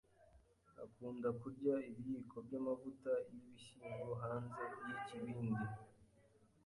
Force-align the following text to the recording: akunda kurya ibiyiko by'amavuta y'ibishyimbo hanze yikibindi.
akunda 0.83 1.29
kurya 1.41 1.75
ibiyiko 1.89 2.35
by'amavuta 2.45 3.11
y'ibishyimbo 3.31 4.09
hanze 4.21 4.61
yikibindi. 4.85 5.61